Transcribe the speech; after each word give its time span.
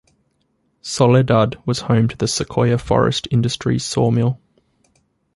Soledad 0.81 1.59
was 1.67 1.81
home 1.81 2.07
to 2.07 2.17
the 2.17 2.27
Sequoia 2.27 2.79
Forest 2.79 3.27
Industries 3.29 3.85
sawmill. 3.85 4.39